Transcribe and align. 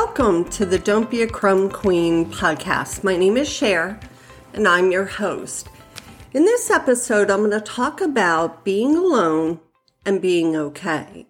Welcome 0.00 0.44
to 0.50 0.64
the 0.64 0.78
Don't 0.78 1.10
Be 1.10 1.22
a 1.22 1.26
Crumb 1.26 1.68
Queen 1.70 2.30
podcast. 2.30 3.02
My 3.02 3.16
name 3.16 3.36
is 3.36 3.48
Sher, 3.48 3.98
and 4.54 4.68
I'm 4.68 4.92
your 4.92 5.06
host. 5.06 5.68
In 6.32 6.44
this 6.44 6.70
episode, 6.70 7.32
I'm 7.32 7.40
going 7.40 7.50
to 7.50 7.60
talk 7.60 8.00
about 8.00 8.64
being 8.64 8.94
alone 8.94 9.58
and 10.06 10.22
being 10.22 10.54
okay. 10.54 11.26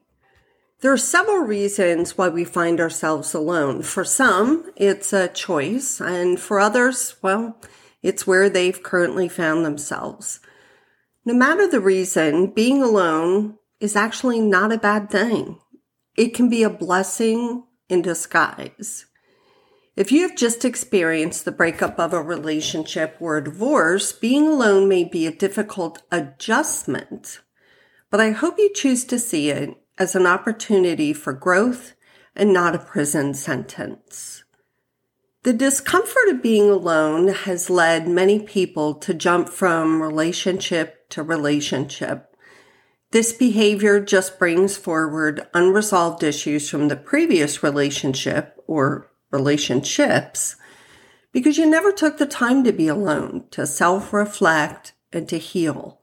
There 0.80 0.92
are 0.92 0.98
several 0.98 1.38
reasons 1.38 2.18
why 2.18 2.28
we 2.28 2.44
find 2.44 2.78
ourselves 2.78 3.32
alone. 3.32 3.80
For 3.80 4.04
some, 4.04 4.70
it's 4.76 5.14
a 5.14 5.28
choice, 5.28 5.98
and 5.98 6.38
for 6.38 6.60
others, 6.60 7.16
well, 7.22 7.56
it's 8.02 8.26
where 8.26 8.50
they've 8.50 8.82
currently 8.82 9.30
found 9.30 9.64
themselves. 9.64 10.40
No 11.24 11.32
matter 11.32 11.66
the 11.66 11.80
reason, 11.80 12.48
being 12.48 12.82
alone 12.82 13.56
is 13.80 13.96
actually 13.96 14.42
not 14.42 14.72
a 14.72 14.78
bad 14.78 15.08
thing. 15.08 15.58
It 16.18 16.34
can 16.34 16.50
be 16.50 16.62
a 16.64 16.70
blessing 16.70 17.64
in 17.88 18.02
disguise. 18.02 19.06
If 19.96 20.12
you 20.12 20.22
have 20.22 20.36
just 20.36 20.64
experienced 20.64 21.44
the 21.44 21.50
breakup 21.50 21.98
of 21.98 22.12
a 22.12 22.22
relationship 22.22 23.16
or 23.18 23.36
a 23.36 23.44
divorce, 23.44 24.12
being 24.12 24.46
alone 24.46 24.88
may 24.88 25.02
be 25.02 25.26
a 25.26 25.32
difficult 25.32 26.02
adjustment, 26.12 27.40
but 28.10 28.20
I 28.20 28.30
hope 28.30 28.58
you 28.58 28.72
choose 28.72 29.04
to 29.06 29.18
see 29.18 29.50
it 29.50 29.74
as 29.98 30.14
an 30.14 30.26
opportunity 30.26 31.12
for 31.12 31.32
growth 31.32 31.94
and 32.36 32.52
not 32.52 32.76
a 32.76 32.78
prison 32.78 33.34
sentence. 33.34 34.44
The 35.42 35.52
discomfort 35.52 36.28
of 36.28 36.42
being 36.42 36.70
alone 36.70 37.28
has 37.28 37.70
led 37.70 38.06
many 38.06 38.38
people 38.38 38.94
to 38.96 39.14
jump 39.14 39.48
from 39.48 40.02
relationship 40.02 41.08
to 41.10 41.22
relationship 41.22 42.27
this 43.10 43.32
behavior 43.32 44.00
just 44.00 44.38
brings 44.38 44.76
forward 44.76 45.46
unresolved 45.54 46.22
issues 46.22 46.68
from 46.68 46.88
the 46.88 46.96
previous 46.96 47.62
relationship 47.62 48.62
or 48.66 49.10
relationships 49.30 50.56
because 51.32 51.56
you 51.56 51.66
never 51.66 51.92
took 51.92 52.18
the 52.18 52.26
time 52.26 52.64
to 52.64 52.72
be 52.72 52.88
alone, 52.88 53.44
to 53.50 53.66
self 53.66 54.12
reflect, 54.12 54.92
and 55.12 55.28
to 55.28 55.38
heal. 55.38 56.00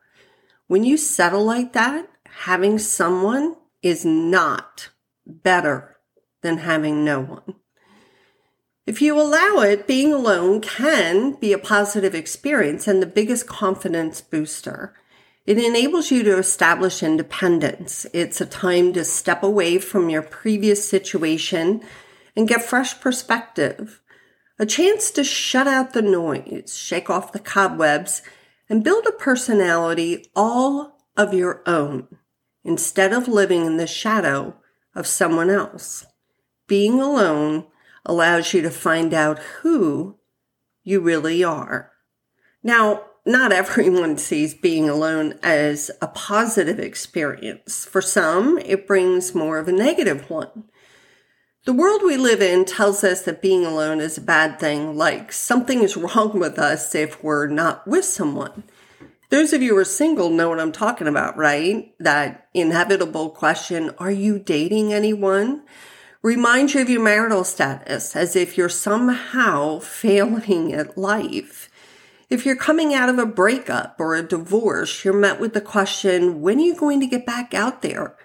When 0.67 0.83
you 0.83 0.98
settle 0.98 1.44
like 1.44 1.73
that, 1.73 2.08
having 2.26 2.80
someone 2.80 3.56
is 3.81 4.03
not 4.03 4.89
better 5.26 5.98
than 6.42 6.59
having 6.59 7.03
no 7.03 7.22
one. 7.22 7.56
If 8.86 9.02
you 9.02 9.20
allow 9.20 9.61
it, 9.61 9.88
being 9.88 10.14
alone 10.14 10.61
can 10.61 11.33
be 11.33 11.53
a 11.53 11.58
positive 11.58 12.14
experience 12.14 12.88
and 12.88 13.02
the 13.02 13.08
biggest 13.08 13.48
confidence 13.48 14.22
booster. 14.22 14.95
It 15.46 15.60
enables 15.60 16.10
you 16.10 16.24
to 16.24 16.38
establish 16.38 17.04
independence. 17.04 18.08
It's 18.14 18.42
a 18.42 18.48
time 18.48 18.94
to 18.94 19.06
step 19.06 19.44
away 19.44 19.78
from 19.78 20.10
your 20.10 20.24
previous 20.24 20.90
situation 20.90 21.82
and 22.36 22.48
get 22.48 22.64
fresh 22.64 23.00
perspective. 23.00 24.02
A 24.58 24.66
chance 24.66 25.12
to 25.12 25.23
shut 25.23 25.68
out 25.68 25.94
the 25.94 26.02
noise, 26.02 26.76
shake 26.76 27.10
off 27.10 27.32
the 27.32 27.40
cobwebs, 27.40 28.23
and 28.70 28.84
build 28.84 29.06
a 29.06 29.12
personality 29.12 30.26
all 30.36 30.98
of 31.16 31.34
your 31.34 31.62
own 31.68 32.08
instead 32.64 33.14
of 33.14 33.28
living 33.28 33.66
in 33.66 33.78
the 33.78 33.86
shadow 33.86 34.56
of 34.96 35.06
someone 35.06 35.52
else. 35.52 36.06
Being 36.68 37.00
alone 37.00 37.68
allows 38.04 38.54
you 38.54 38.64
to 38.64 38.72
find 38.72 39.14
out 39.14 39.38
who 39.62 40.18
you 40.84 41.00
really 41.00 41.44
are. 41.44 41.92
Now, 42.64 43.04
not 43.26 43.52
everyone 43.52 44.18
sees 44.20 44.54
being 44.54 44.90
alone 44.90 45.39
as 45.42 45.92
a 46.02 46.08
positive 46.08 46.80
experience. 46.80 47.86
For 47.86 48.02
some, 48.02 48.58
it 48.60 48.88
brings 48.88 49.33
more 49.33 49.58
of 49.58 49.67
a 49.67 49.72
negative 49.72 50.30
one. 50.30 50.66
The 51.66 51.73
world 51.73 52.04
we 52.04 52.16
live 52.16 52.44
in 52.44 52.66
tells 52.66 53.04
us 53.04 53.23
that 53.23 53.42
being 53.42 53.66
alone 53.66 53.99
is 53.99 54.20
a 54.20 54.22
bad 54.22 54.60
thing, 54.60 54.95
like 54.95 55.32
something 55.32 55.82
is 55.82 55.98
wrong 55.98 56.39
with 56.39 56.60
us 56.60 56.94
if 56.94 57.23
we're 57.23 57.48
not 57.48 57.88
with 57.88 58.05
someone. 58.05 58.64
Those 59.32 59.54
of 59.54 59.64
you 59.64 59.72
who 59.72 59.78
are 59.78 59.86
single 59.86 60.30
know 60.30 60.49
what 60.49 60.60
I'm 60.60 60.72
talking 60.72 61.08
about, 61.08 61.36
right? 61.36 61.94
That 61.99 62.48
inevitable 62.54 63.32
question, 63.32 63.89
are 63.98 64.11
you 64.11 64.38
dating 64.38 64.94
anyone? 64.94 65.64
Reminds 66.22 66.76
you 66.76 66.82
of 66.82 66.89
your 66.89 67.02
marital 67.02 67.44
status 67.44 68.16
as 68.16 68.36
if 68.36 68.58
you're 68.58 68.70
somehow 68.70 69.80
failing 69.80 70.72
at 70.72 70.98
life. 70.98 71.70
If 72.27 72.45
you're 72.45 72.55
coming 72.55 72.93
out 72.93 73.09
of 73.09 73.19
a 73.19 73.25
breakup 73.25 73.97
or 73.99 74.15
a 74.15 74.27
divorce, 74.27 75.05
you're 75.05 75.13
met 75.13 75.39
with 75.39 75.53
the 75.53 75.61
question, 75.61 76.41
when 76.41 76.58
are 76.58 76.63
you 76.63 76.75
going 76.75 76.99
to 77.02 77.08
get 77.08 77.25
back 77.25 77.53
out 77.53 77.83
there? 77.83 78.17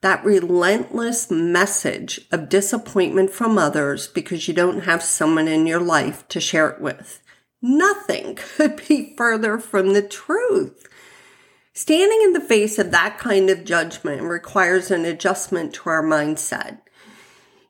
That 0.00 0.24
relentless 0.24 1.30
message 1.30 2.20
of 2.32 2.48
disappointment 2.48 3.30
from 3.30 3.56
others 3.56 4.08
because 4.08 4.48
you 4.48 4.54
don't 4.54 4.80
have 4.80 5.02
someone 5.02 5.46
in 5.46 5.66
your 5.66 5.80
life 5.80 6.26
to 6.28 6.40
share 6.40 6.68
it 6.68 6.80
with. 6.80 7.22
Nothing 7.62 8.34
could 8.56 8.82
be 8.88 9.14
further 9.16 9.58
from 9.58 9.92
the 9.92 10.02
truth. 10.02 10.88
Standing 11.72 12.22
in 12.22 12.32
the 12.32 12.40
face 12.40 12.78
of 12.78 12.90
that 12.90 13.18
kind 13.18 13.50
of 13.50 13.64
judgment 13.64 14.22
requires 14.22 14.90
an 14.90 15.04
adjustment 15.04 15.74
to 15.74 15.90
our 15.90 16.02
mindset. 16.02 16.80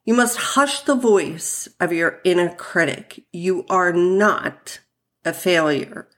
You 0.05 0.15
must 0.15 0.37
hush 0.37 0.81
the 0.81 0.95
voice 0.95 1.69
of 1.79 1.93
your 1.93 2.21
inner 2.25 2.55
critic. 2.55 3.25
You 3.33 3.65
are 3.69 3.93
not 3.93 4.81
a 5.25 5.33
failure. 5.33 6.09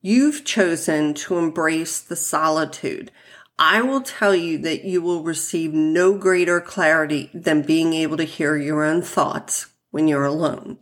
You've 0.00 0.44
chosen 0.44 1.14
to 1.14 1.38
embrace 1.38 2.00
the 2.00 2.16
solitude. 2.16 3.10
I 3.58 3.82
will 3.82 4.02
tell 4.02 4.34
you 4.34 4.58
that 4.58 4.84
you 4.84 5.02
will 5.02 5.24
receive 5.24 5.72
no 5.72 6.16
greater 6.16 6.60
clarity 6.60 7.30
than 7.34 7.62
being 7.62 7.92
able 7.92 8.16
to 8.16 8.24
hear 8.24 8.56
your 8.56 8.84
own 8.84 9.02
thoughts 9.02 9.66
when 9.90 10.06
you're 10.06 10.24
alone. 10.24 10.78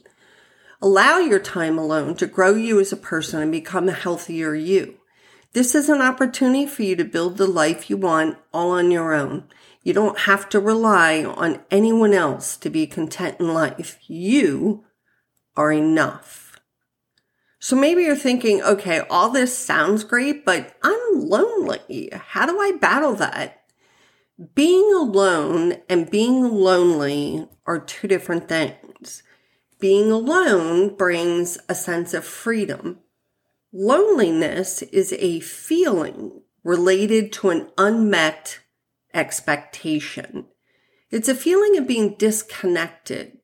Allow 0.83 1.19
your 1.19 1.39
time 1.39 1.79
alone 1.79 2.17
to 2.17 2.27
grow 2.27 2.55
you 2.55 2.79
as 2.79 2.93
a 2.93 2.97
person 2.99 3.41
and 3.41 3.51
become 3.51 3.89
a 3.89 3.93
healthier 3.93 4.55
you. 4.55 4.99
This 5.55 5.75
is 5.75 5.89
an 5.89 6.03
opportunity 6.03 6.67
for 6.67 6.83
you 6.83 6.97
to 6.97 7.05
build 7.05 7.39
the 7.39 7.47
life 7.47 7.89
you 7.89 7.97
want 7.97 8.37
all 8.53 8.73
on 8.73 8.91
your 8.91 9.15
own. 9.15 9.45
You 9.83 9.95
don't 9.95 10.19
have 10.21 10.51
to 10.51 10.61
rely 10.61 11.25
on 11.25 11.61
anyone 11.71 12.13
else 12.13 12.59
to 12.59 12.69
be 12.69 12.87
content 12.87 13.41
in 13.41 13.55
life. 13.55 13.99
You 14.07 14.85
are 15.57 15.73
enough. 15.73 16.46
So 17.67 17.75
maybe 17.75 18.03
you're 18.05 18.15
thinking, 18.15 18.63
okay, 18.63 19.01
all 19.11 19.31
this 19.31 19.59
sounds 19.59 20.05
great, 20.05 20.45
but 20.45 20.77
I'm 20.85 21.29
lonely. 21.29 22.11
How 22.13 22.47
do 22.47 22.61
I 22.61 22.79
battle 22.81 23.15
that? 23.17 23.65
Being 24.55 24.95
alone 24.95 25.79
and 25.89 26.09
being 26.09 26.45
lonely 26.45 27.49
are 27.67 27.81
two 27.81 28.07
different 28.07 28.49
things. 28.49 29.25
Being 29.81 30.13
alone 30.13 30.95
brings 30.95 31.59
a 31.69 31.75
sense 31.75 32.15
of 32.15 32.25
freedom. 32.25 33.01
Loneliness 33.73 34.83
is 34.83 35.13
a 35.15 35.41
feeling 35.41 36.43
related 36.63 37.33
to 37.33 37.49
an 37.51 37.69
unmet 37.77 38.61
expectation. 39.13 40.47
It's 41.11 41.29
a 41.29 41.35
feeling 41.35 41.77
of 41.77 41.89
being 41.89 42.15
disconnected, 42.17 43.39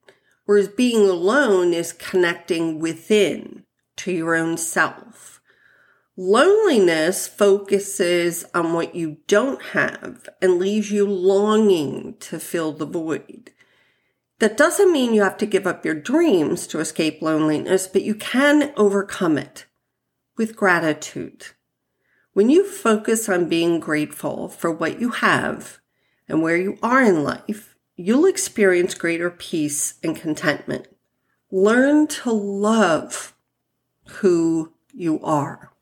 whereas 0.45 0.69
being 0.69 1.09
alone 1.09 1.75
is 1.75 1.93
connecting 1.93 2.79
within 2.79 3.62
to 4.03 4.13
your 4.13 4.35
own 4.35 4.57
self. 4.57 5.41
Loneliness 6.17 7.27
focuses 7.27 8.45
on 8.53 8.75
what 8.75 8.95
you 8.95 9.19
don't 9.27 9.63
have 9.73 10.29
and 10.43 10.59
leaves 10.59 10.91
you 10.91 11.09
longing 11.09 12.17
to 12.21 12.39
fill 12.39 12.73
the 12.73 12.85
void. 12.85 13.53
That 14.41 14.57
doesn't 14.57 14.93
mean 14.93 15.15
you 15.15 15.23
have 15.23 15.39
to 15.39 15.47
give 15.47 15.67
up 15.67 15.85
your 15.85 15.95
dreams 15.95 16.67
to 16.67 16.81
escape 16.81 17.23
loneliness, 17.23 17.87
but 17.87 18.03
you 18.03 18.15
can 18.15 18.73
overcome 18.77 19.39
it 19.39 19.67
with 20.37 20.57
gratitude. 20.57 21.47
When 22.33 22.51
you 22.51 22.69
focus 22.69 23.29
on 23.29 23.49
being 23.49 23.79
grateful 23.79 24.49
for 24.49 24.71
what 24.71 25.01
you 25.01 25.11
have 25.11 25.79
and 26.29 26.43
where 26.43 26.57
you 26.57 26.77
are 26.83 27.03
in 27.03 27.23
life, 27.23 27.77
you'll 27.95 28.27
experience 28.27 28.95
greater 28.95 29.31
peace 29.31 29.95
and 30.03 30.17
contentment. 30.17 30.89
Learn 31.51 32.09
to 32.09 32.33
love 32.33 33.35
who 34.21 34.73
you 34.93 35.21
are. 35.23 35.73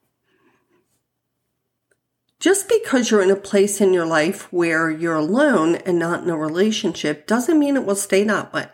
Just 2.38 2.70
because 2.70 3.10
you're 3.10 3.22
in 3.22 3.30
a 3.30 3.36
place 3.36 3.82
in 3.82 3.92
your 3.92 4.06
life 4.06 4.50
where 4.50 4.90
you're 4.90 5.16
alone 5.16 5.74
and 5.76 5.98
not 5.98 6.22
in 6.22 6.30
a 6.30 6.36
relationship 6.36 7.26
doesn't 7.26 7.58
mean 7.58 7.76
it 7.76 7.84
will 7.84 7.94
stay 7.94 8.24
that 8.24 8.52
way. 8.52 8.68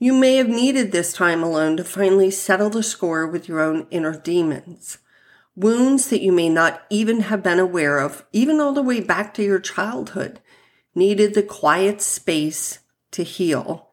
You 0.00 0.12
may 0.12 0.36
have 0.36 0.48
needed 0.48 0.90
this 0.90 1.12
time 1.12 1.42
alone 1.42 1.76
to 1.76 1.84
finally 1.84 2.32
settle 2.32 2.70
the 2.70 2.82
score 2.82 3.28
with 3.28 3.48
your 3.48 3.60
own 3.60 3.86
inner 3.92 4.18
demons. 4.18 4.98
Wounds 5.54 6.10
that 6.10 6.20
you 6.20 6.32
may 6.32 6.48
not 6.48 6.82
even 6.90 7.20
have 7.20 7.44
been 7.44 7.60
aware 7.60 8.00
of, 8.00 8.26
even 8.32 8.58
all 8.58 8.72
the 8.72 8.82
way 8.82 9.00
back 9.00 9.34
to 9.34 9.44
your 9.44 9.60
childhood, 9.60 10.40
needed 10.96 11.34
the 11.34 11.44
quiet 11.44 12.02
space 12.02 12.80
to 13.12 13.22
heal. 13.22 13.90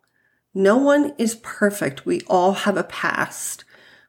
No 0.56 0.76
one 0.78 1.14
is 1.20 1.36
perfect. 1.36 2.06
We 2.08 2.22
all 2.22 2.54
have 2.54 2.78
a 2.78 2.84
past 2.84 3.64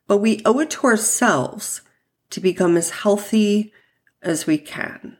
but 0.07 0.19
we 0.19 0.43
owe 0.45 0.61
it 0.61 0.71
to 0.71 0.87
ourselves 0.87 1.83
to 2.31 2.41
become 2.41 2.77
as 2.77 2.91
healthy 2.91 3.73
as 4.23 4.47
we 4.47 4.59
can. 4.59 5.17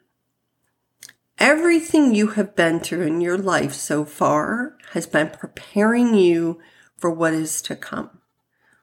Everything 1.39 2.15
you 2.15 2.29
have 2.29 2.55
been 2.55 2.81
through 2.81 3.03
in 3.03 3.21
your 3.21 3.39
life 3.39 3.73
so 3.75 4.05
far 4.05 4.77
has 4.93 5.07
been 5.07 5.31
preparing 5.31 6.15
you 6.15 6.61
for 6.97 7.11
what 7.11 7.35
is 7.35 7.61
to 7.63 7.75
come. 7.75 8.19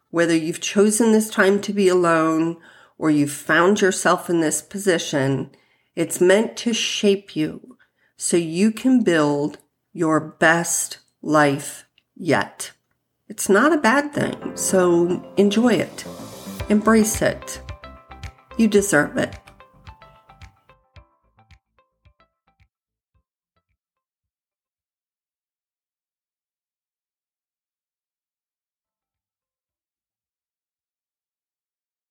Whether 0.09 0.35
you've 0.35 0.59
chosen 0.59 1.11
this 1.11 1.29
time 1.29 1.61
to 1.61 1.73
be 1.73 1.87
alone 1.87 2.57
or 2.97 3.09
you've 3.09 3.31
found 3.31 3.79
yourself 3.79 4.29
in 4.29 4.41
this 4.41 4.61
position, 4.61 5.51
it's 5.95 6.19
meant 6.19 6.57
to 6.57 6.73
shape 6.73 7.35
you 7.35 7.77
so 8.17 8.35
you 8.35 8.71
can 8.71 9.03
build 9.03 9.59
your 9.93 10.19
best 10.19 10.99
life 11.21 11.85
yet. 12.15 12.71
It's 13.29 13.47
not 13.47 13.71
a 13.71 13.77
bad 13.77 14.11
thing, 14.11 14.57
so 14.57 15.23
enjoy 15.37 15.73
it. 15.73 16.03
Embrace 16.67 17.21
it. 17.21 17.61
You 18.57 18.67
deserve 18.67 19.17
it. 19.17 19.37